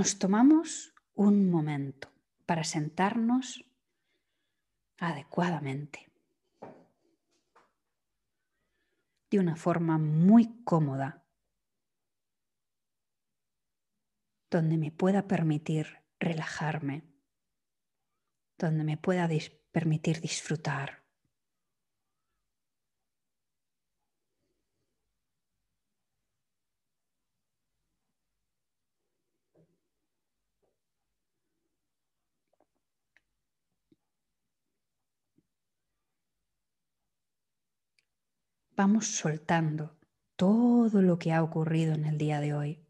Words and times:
Nos 0.00 0.18
tomamos 0.18 0.94
un 1.14 1.50
momento 1.50 2.08
para 2.46 2.64
sentarnos 2.64 3.66
adecuadamente, 4.96 6.08
de 9.30 9.38
una 9.40 9.56
forma 9.56 9.98
muy 9.98 10.62
cómoda, 10.64 11.19
donde 14.50 14.76
me 14.76 14.90
pueda 14.90 15.28
permitir 15.28 15.98
relajarme, 16.18 17.04
donde 18.58 18.84
me 18.84 18.96
pueda 18.96 19.28
permitir 19.72 20.20
disfrutar. 20.20 21.00
vamos 38.80 39.08
soltando 39.08 39.94
todo 40.36 41.02
lo 41.02 41.18
que 41.18 41.34
ha 41.34 41.42
ocurrido 41.42 41.92
en 41.92 42.06
el 42.06 42.16
día 42.16 42.40
de 42.40 42.54
hoy. 42.54 42.89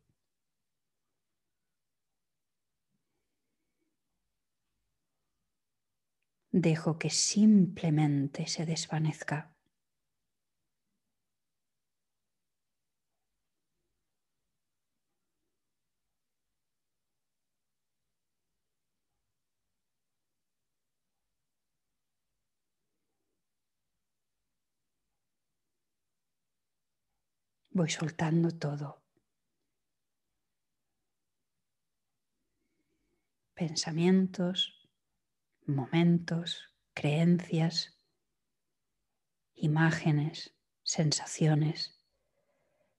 Dejo 6.67 6.99
que 6.99 7.11
simplemente 7.11 8.47
se 8.47 8.67
desvanezca. 8.67 9.39
voy 27.73 27.89
soltando 27.89 28.51
todo. 28.51 29.03
Pensamientos, 33.55 34.80
momentos, 35.75 36.75
creencias, 36.95 37.99
imágenes, 39.55 40.55
sensaciones. 40.83 41.99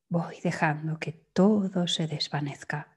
Voy 0.09 0.39
dejando 0.41 0.99
que 0.99 1.11
todo 1.11 1.87
se 1.87 2.07
desvanezca. 2.07 2.90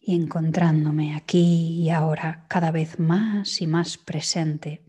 Y 0.00 0.14
encontrándome 0.16 1.14
aquí 1.14 1.82
y 1.82 1.90
ahora 1.90 2.46
cada 2.48 2.70
vez 2.70 2.98
más 2.98 3.60
y 3.60 3.66
más 3.66 3.98
presente. 3.98 4.82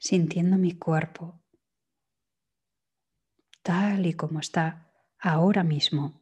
sintiendo 0.00 0.56
mi 0.56 0.72
cuerpo 0.78 1.42
tal 3.62 4.06
y 4.06 4.14
como 4.14 4.40
está 4.40 4.87
ahora 5.20 5.62
mismo. 5.64 6.20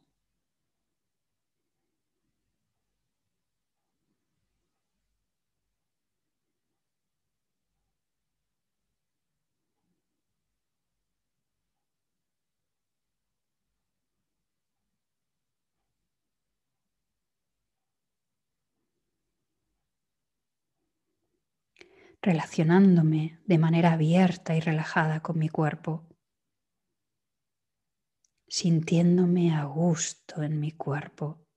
relacionándome 22.21 23.39
de 23.45 23.57
manera 23.57 23.93
abierta 23.93 24.55
y 24.55 24.59
relajada 24.59 25.21
con 25.21 25.39
mi 25.39 25.49
cuerpo 25.49 26.05
sintiéndome 28.47 29.53
a 29.53 29.65
gusto 29.65 30.41
en 30.41 30.59
mi 30.59 30.71
cuerpo. 30.71 31.47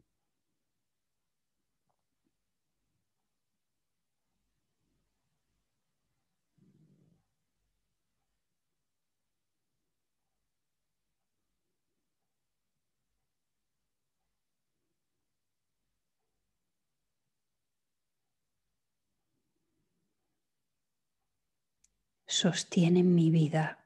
sostienen 22.31 23.15
mi 23.15 23.31
vida. 23.31 23.80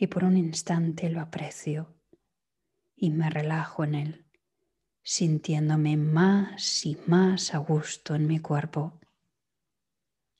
Y 0.00 0.06
por 0.06 0.24
un 0.24 0.38
instante 0.38 1.10
lo 1.10 1.20
aprecio 1.20 1.94
y 2.96 3.10
me 3.10 3.28
relajo 3.28 3.84
en 3.84 3.94
él, 3.94 4.26
sintiéndome 5.02 5.98
más 5.98 6.86
y 6.86 6.96
más 7.06 7.52
a 7.52 7.58
gusto 7.58 8.14
en 8.14 8.26
mi 8.26 8.38
cuerpo, 8.38 8.98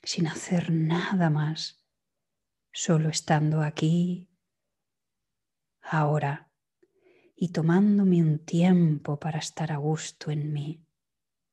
sin 0.02 0.28
hacer 0.28 0.72
nada 0.72 1.28
más, 1.28 1.86
solo 2.72 3.10
estando 3.10 3.60
aquí, 3.60 4.30
ahora, 5.82 6.50
y 7.36 7.52
tomándome 7.52 8.22
un 8.22 8.38
tiempo 8.38 9.20
para 9.20 9.40
estar 9.40 9.72
a 9.72 9.76
gusto 9.76 10.30
en 10.30 10.54
mí, 10.54 10.86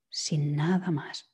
sin 0.10 0.56
nada 0.56 0.92
más. 0.92 1.30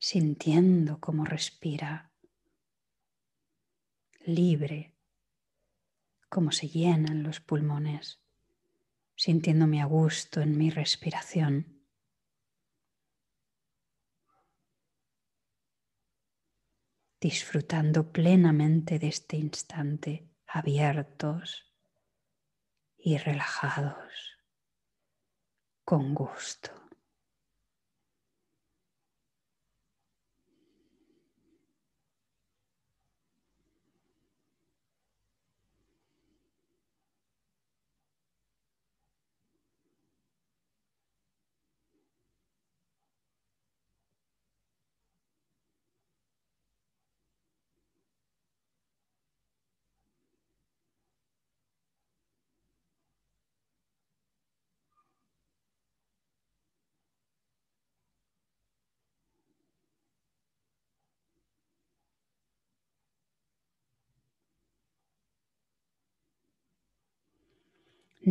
Sintiendo 0.00 0.98
cómo 0.98 1.26
respira, 1.26 2.10
libre, 4.24 4.96
cómo 6.30 6.52
se 6.52 6.68
llenan 6.68 7.22
los 7.22 7.40
pulmones, 7.40 8.18
sintiéndome 9.14 9.82
a 9.82 9.84
gusto 9.84 10.40
en 10.40 10.56
mi 10.56 10.70
respiración. 10.70 11.76
disfrutando 17.20 18.10
plenamente 18.10 18.98
de 18.98 19.08
este 19.08 19.36
instante, 19.36 20.26
abiertos 20.46 21.70
y 22.96 23.18
relajados, 23.18 24.38
con 25.84 26.14
gusto. 26.14 26.79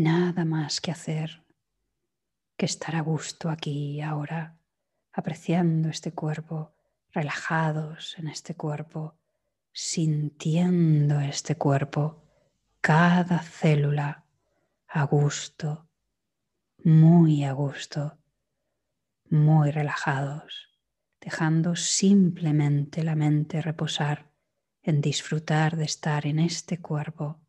Nada 0.04 0.46
más 0.46 0.80
que 0.80 0.92
hacer 0.92 1.44
que 2.58 2.66
estar 2.66 2.96
a 2.96 3.02
gusto 3.02 3.50
aquí 3.50 3.96
y 3.96 4.02
ahora, 4.02 4.58
apreciando 5.12 5.90
este 5.90 6.12
cuerpo, 6.14 6.74
relajados 7.12 8.18
en 8.18 8.28
este 8.28 8.56
cuerpo, 8.56 9.18
sintiendo 9.72 11.20
este 11.22 11.56
cuerpo, 11.56 12.22
cada 12.82 13.40
célula 13.40 14.26
a 14.88 15.04
gusto, 15.04 15.90
muy 16.84 17.44
a 17.44 17.54
gusto, 17.54 18.18
muy 19.30 19.72
relajados, 19.72 20.70
dejando 21.22 21.76
simplemente 21.76 23.04
la 23.04 23.16
mente 23.16 23.62
reposar 23.62 24.32
en 24.82 25.02
disfrutar 25.02 25.78
de 25.78 25.86
estar 25.86 26.26
en 26.26 26.40
este 26.40 26.80
cuerpo 26.80 27.40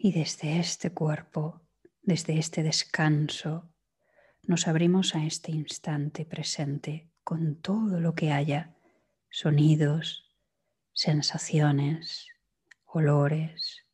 Y 0.00 0.12
desde 0.12 0.60
este 0.60 0.92
cuerpo, 0.92 1.60
desde 2.02 2.38
este 2.38 2.62
descanso, 2.62 3.68
nos 4.44 4.68
abrimos 4.68 5.16
a 5.16 5.24
este 5.26 5.50
instante 5.50 6.24
presente 6.24 7.10
con 7.24 7.56
todo 7.56 8.00
lo 8.00 8.14
que 8.14 8.30
haya, 8.30 8.76
sonidos, 9.28 10.32
sensaciones, 10.92 12.28
olores, 12.86 13.84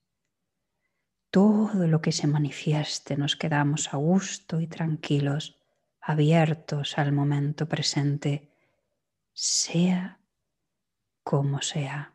todo 1.30 1.88
lo 1.88 2.02
que 2.02 2.12
se 2.12 2.26
manifieste, 2.26 3.16
nos 3.16 3.34
quedamos 3.34 3.92
a 3.94 3.96
gusto 3.96 4.60
y 4.60 4.66
tranquilos, 4.66 5.58
abiertos 6.00 6.98
al 6.98 7.12
momento 7.12 7.66
presente, 7.66 8.52
sea 9.32 10.20
como 11.22 11.62
sea. 11.62 12.13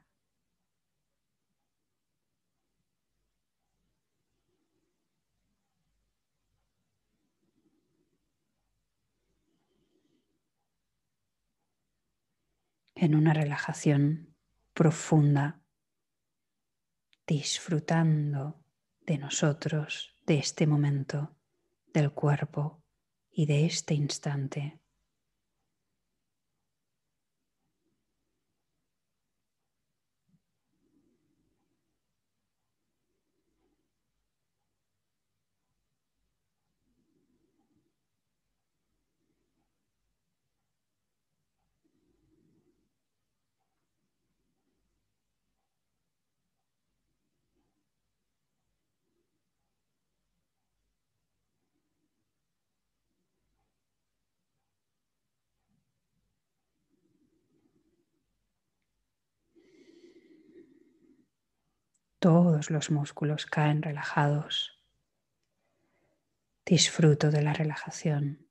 En 13.00 13.16
una 13.16 13.34
relajación 13.34 14.36
profunda, 14.74 15.62
disfrutando 17.26 18.62
de 19.06 19.18
nosotros, 19.18 20.18
de 20.26 20.40
este 20.40 20.68
momento, 20.68 21.36
del 21.94 22.12
cuerpo 22.12 22.84
y 23.32 23.46
de 23.46 23.66
este 23.66 23.94
instante. 23.94 24.80
Todos 62.20 62.70
los 62.70 62.92
músculos 62.92 63.46
caen 63.46 63.82
relajados. 63.82 64.78
Disfruto 66.66 67.32
de 67.32 67.42
la 67.42 67.54
relajación. 67.54 68.46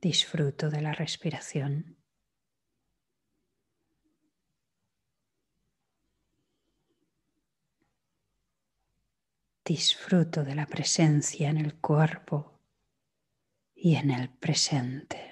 Disfruto 0.00 0.68
de 0.68 0.80
la 0.80 0.92
respiración. 0.92 1.96
Disfruto 9.64 10.42
de 10.42 10.56
la 10.56 10.66
presencia 10.66 11.48
en 11.50 11.58
el 11.58 11.80
cuerpo 11.80 12.58
y 13.76 13.94
en 13.94 14.10
el 14.10 14.28
presente. 14.28 15.31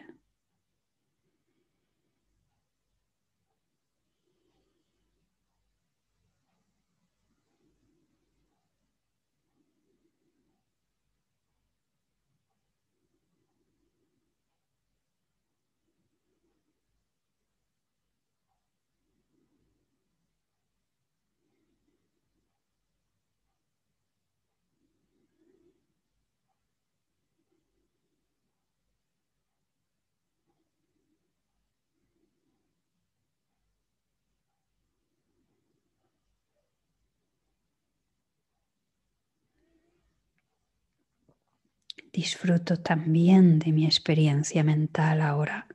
Disfruto 42.12 42.80
también 42.80 43.60
de 43.60 43.70
mi 43.70 43.86
experiencia 43.86 44.64
mental 44.64 45.20
ahora. 45.20 45.68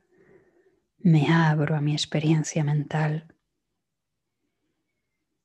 Me 0.98 1.32
abro 1.32 1.74
a 1.74 1.80
mi 1.80 1.92
experiencia 1.92 2.62
mental. 2.62 3.34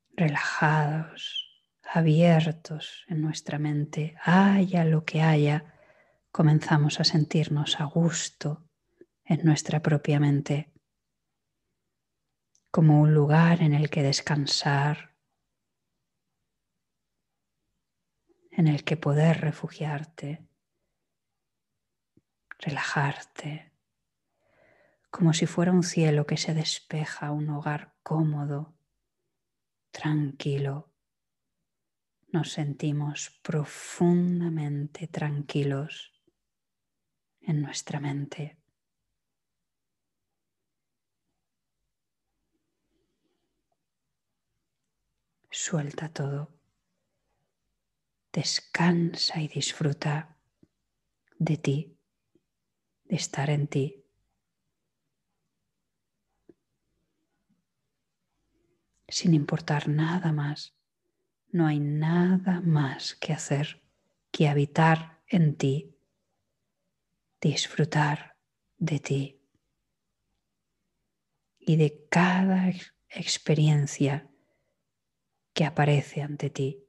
Relajados, 0.10 1.64
abiertos 1.82 3.06
en 3.08 3.22
nuestra 3.22 3.58
mente, 3.58 4.16
haya 4.22 4.84
lo 4.84 5.06
que 5.06 5.22
haya, 5.22 5.80
comenzamos 6.30 7.00
a 7.00 7.06
sentirnos 7.06 7.80
a 7.80 7.86
gusto 7.86 8.70
en 9.24 9.46
nuestra 9.46 9.82
propia 9.82 10.20
mente, 10.20 10.74
como 12.70 13.02
un 13.02 13.14
lugar 13.14 13.62
en 13.62 13.74
el 13.74 13.90
que 13.90 14.04
descansar, 14.04 15.16
en 18.52 18.68
el 18.68 18.84
que 18.84 18.98
poder 18.98 19.40
refugiarte, 19.40 20.51
relajarte, 22.62 23.72
como 25.10 25.34
si 25.34 25.46
fuera 25.46 25.72
un 25.72 25.84
cielo 25.84 26.26
que 26.26 26.38
se 26.38 26.54
despeja, 26.54 27.32
un 27.32 27.50
hogar 27.50 27.96
cómodo, 28.04 28.74
tranquilo. 29.92 30.90
Nos 32.32 32.54
sentimos 32.54 33.30
profundamente 33.42 35.08
tranquilos 35.08 36.14
en 37.42 37.62
nuestra 37.62 38.00
mente. 38.00 38.58
Suelta 45.50 46.08
todo. 46.08 46.54
Descansa 48.32 49.42
y 49.42 49.50
disfruta 49.50 50.38
de 51.38 51.58
ti, 51.58 52.01
de 53.12 53.18
estar 53.18 53.50
en 53.50 53.68
ti. 53.68 54.06
Sin 59.06 59.34
importar 59.34 59.90
nada 59.90 60.32
más, 60.32 60.78
no 61.50 61.68
hay 61.68 61.82
nada 61.82 62.62
más 62.62 63.16
que 63.16 63.34
hacer 63.34 63.84
que 64.32 64.48
habitar 64.48 65.22
en 65.28 65.58
ti, 65.58 65.94
disfrutar 67.42 68.38
de 68.78 69.00
ti 69.00 69.42
y 71.60 71.76
de 71.76 72.08
cada 72.10 72.72
experiencia 73.10 74.32
que 75.54 75.66
aparece 75.66 76.22
ante 76.22 76.50
ti. 76.50 76.86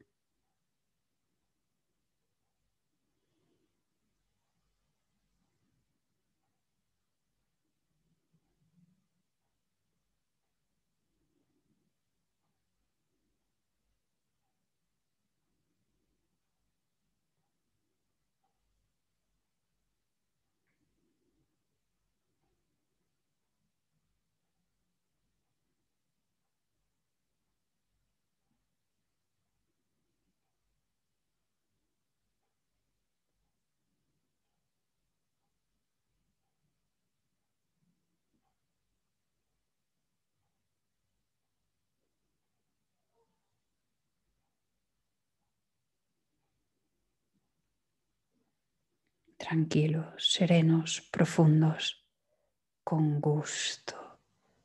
Tranquilos, 49.43 50.33
serenos, 50.33 51.01
profundos, 51.11 52.07
con 52.85 53.21
gusto, 53.21 54.21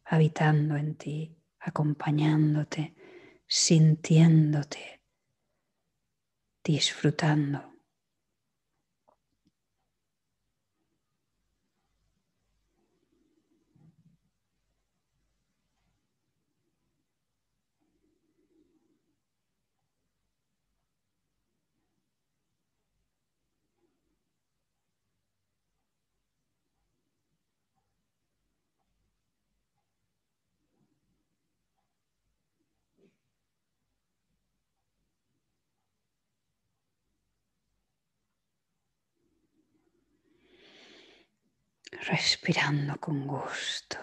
habitando 0.05 0.75
en 0.75 0.95
ti, 0.95 1.35
acompañándote, 1.59 2.93
sintiéndote, 3.47 5.01
disfrutando. 6.63 7.76
Respirando 42.17 42.99
con 42.99 43.27
gusto. 43.27 43.97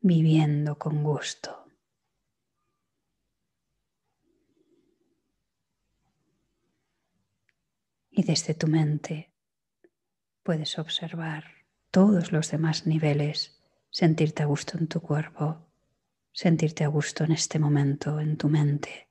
Viviendo 0.00 0.78
con 0.78 1.02
gusto. 1.02 1.50
Y 8.10 8.22
desde 8.24 8.52
tu 8.54 8.66
mente 8.66 9.32
puedes 10.42 10.78
observar 10.78 11.44
todos 11.90 12.30
los 12.30 12.50
demás 12.50 12.86
niveles, 12.86 13.64
sentirte 13.88 14.42
a 14.42 14.46
gusto 14.46 14.76
en 14.76 14.88
tu 14.88 15.00
cuerpo, 15.00 15.73
sentirte 16.34 16.82
a 16.82 16.88
gusto 16.88 17.22
en 17.24 17.32
este 17.32 17.58
momento 17.58 18.18
en 18.18 18.36
tu 18.36 18.48
mente. 18.48 19.08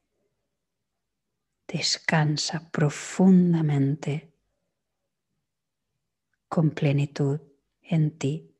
Descansa 1.66 2.70
profundamente 2.70 4.34
con 6.50 6.72
plenitud 6.72 7.40
en 7.82 8.18
ti. 8.18 8.54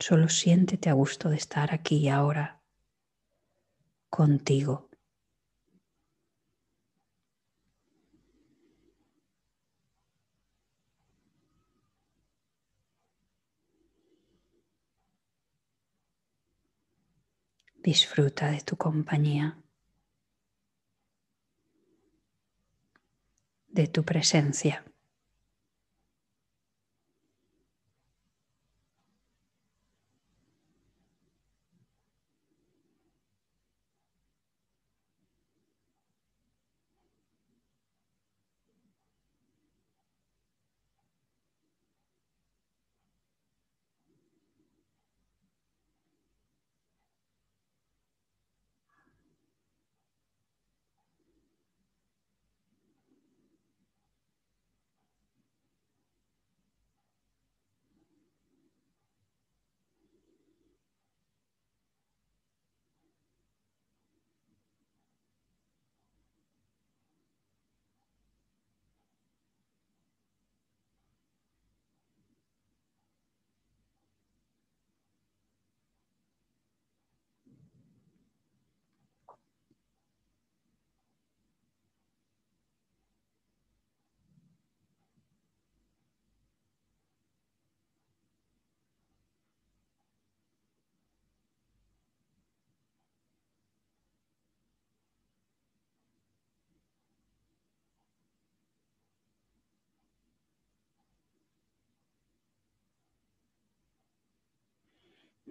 Solo 0.00 0.28
siéntete 0.28 0.88
a 0.88 0.94
gusto 0.94 1.28
de 1.28 1.36
estar 1.36 1.74
aquí 1.74 1.98
y 1.98 2.08
ahora 2.08 2.62
contigo. 4.08 4.87
Disfruta 17.88 18.50
de 18.50 18.60
tu 18.60 18.76
compañía, 18.76 19.56
de 23.68 23.86
tu 23.86 24.04
presencia. 24.04 24.84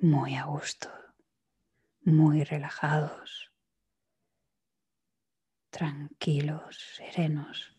Muy 0.02 0.36
a 0.36 0.46
gusto, 0.46 0.90
muy 2.02 2.44
relajados, 2.44 3.52
tranquilos, 5.70 6.78
serenos, 6.96 7.76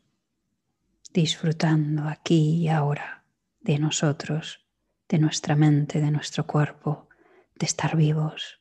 disfrutando 1.13 2.09
aquí 2.09 2.63
y 2.63 2.69
ahora 2.69 3.25
de 3.61 3.79
nosotros, 3.79 4.67
de 5.09 5.19
nuestra 5.19 5.57
mente, 5.57 6.01
de 6.01 6.11
nuestro 6.11 6.47
cuerpo, 6.47 7.09
de 7.55 7.67
estar 7.67 7.97
vivos. 7.97 8.61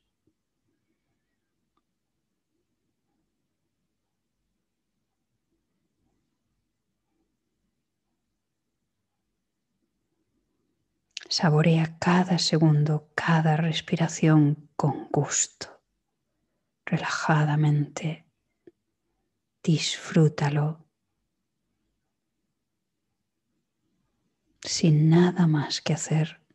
Saborea 11.29 11.97
cada 11.99 12.39
segundo, 12.39 13.09
cada 13.13 13.57
respiración 13.57 14.69
con 14.75 15.09
gusto, 15.09 15.81
relajadamente. 16.85 18.25
Disfrútalo 19.61 20.87
sin 24.61 25.09
nada 25.09 25.47
más 25.47 25.81
que 25.81 25.93
hacer. 25.93 26.46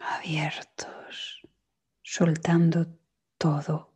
Abiertos, 0.00 1.42
soltando 2.02 2.86
todo. 3.38 3.90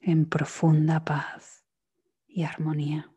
en 0.00 0.24
profunda 0.24 1.04
paz 1.04 1.66
y 2.26 2.42
armonía. 2.44 3.12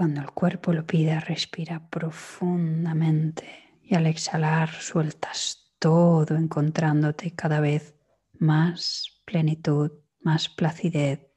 Cuando 0.00 0.22
el 0.22 0.30
cuerpo 0.30 0.72
lo 0.72 0.86
pida, 0.86 1.20
respira 1.20 1.90
profundamente 1.90 3.78
y 3.82 3.94
al 3.96 4.06
exhalar 4.06 4.70
sueltas 4.70 5.74
todo 5.78 6.36
encontrándote 6.36 7.34
cada 7.34 7.60
vez 7.60 7.94
más 8.32 9.20
plenitud, 9.26 9.90
más 10.20 10.48
placidez, 10.48 11.30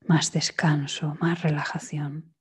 más 0.00 0.32
descanso, 0.32 1.14
más 1.20 1.42
relajación. 1.42 2.34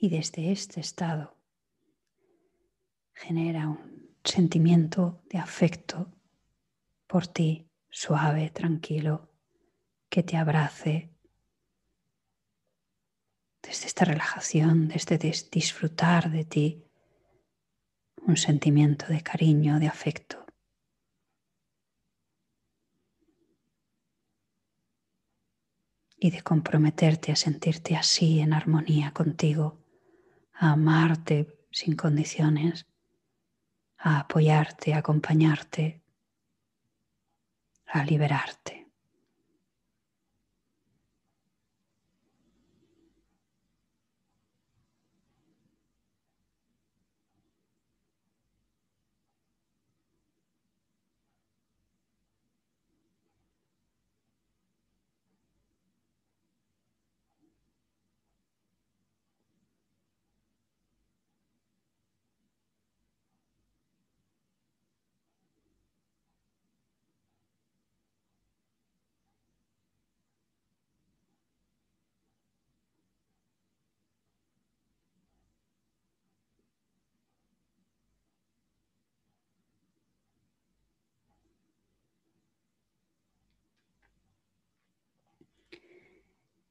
Y 0.00 0.08
desde 0.10 0.52
este 0.52 0.80
estado 0.80 1.36
genera 3.12 3.68
un 3.68 4.16
sentimiento 4.22 5.22
de 5.28 5.38
afecto 5.38 6.12
por 7.08 7.26
ti, 7.26 7.68
suave, 7.90 8.50
tranquilo, 8.50 9.32
que 10.08 10.22
te 10.22 10.36
abrace. 10.36 11.10
Desde 13.60 13.86
esta 13.86 14.04
relajación, 14.04 14.88
desde 14.88 15.18
disfrutar 15.18 16.30
de 16.30 16.44
ti, 16.44 16.84
un 18.22 18.36
sentimiento 18.36 19.06
de 19.06 19.22
cariño, 19.22 19.80
de 19.80 19.88
afecto. 19.88 20.46
Y 26.20 26.30
de 26.30 26.42
comprometerte 26.42 27.32
a 27.32 27.36
sentirte 27.36 27.96
así 27.96 28.40
en 28.40 28.52
armonía 28.52 29.12
contigo 29.12 29.87
a 30.60 30.72
amarte 30.72 31.66
sin 31.70 31.94
condiciones, 31.94 32.86
a 33.98 34.20
apoyarte, 34.20 34.94
a 34.94 34.98
acompañarte, 34.98 36.02
a 37.86 38.04
liberarte. 38.04 38.87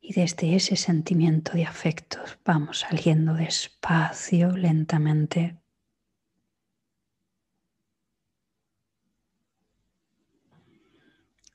Y 0.10 0.14
desde 0.14 0.56
ese 0.56 0.78
sentimiento 0.78 1.52
de 1.52 1.66
afectos 1.66 2.40
vamos 2.46 2.80
saliendo 2.80 3.34
despacio, 3.34 4.56
lentamente. 4.56 5.58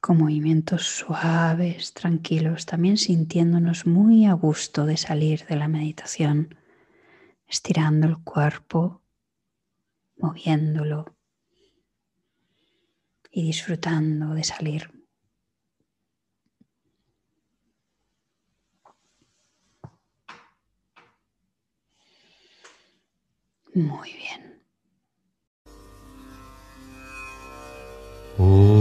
Con 0.02 0.18
movimientos 0.18 0.82
suaves, 0.82 1.94
tranquilos, 1.94 2.66
también 2.66 2.98
sintiéndonos 2.98 3.86
muy 3.86 4.26
a 4.26 4.34
gusto 4.34 4.84
de 4.84 4.98
salir 4.98 5.46
de 5.46 5.56
la 5.56 5.68
meditación, 5.68 6.54
estirando 7.46 8.06
el 8.06 8.18
cuerpo, 8.18 9.00
moviéndolo 10.18 11.16
y 13.30 13.44
disfrutando 13.44 14.34
de 14.34 14.44
salir. 14.44 15.01
Muy 23.74 24.12
bien. 24.12 24.60
Oh. 28.38 28.71